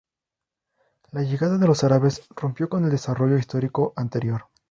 La 1.11 1.21
llegada 1.21 1.59
de 1.59 1.67
los 1.67 1.83
árabes 1.83 2.25
rompió 2.35 2.69
con 2.69 2.85
el 2.85 2.89
desarrollo 2.89 3.37
histórico 3.37 3.93
anterior. 3.95 4.45